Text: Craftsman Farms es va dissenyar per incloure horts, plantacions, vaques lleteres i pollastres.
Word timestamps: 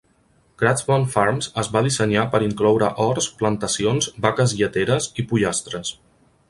Craftsman 0.61 1.03
Farms 1.15 1.49
es 1.63 1.69
va 1.75 1.83
dissenyar 1.87 2.23
per 2.33 2.41
incloure 2.47 2.91
horts, 3.05 3.29
plantacions, 3.43 4.09
vaques 4.27 4.59
lleteres 4.63 5.11
i 5.25 5.31
pollastres. 5.35 5.97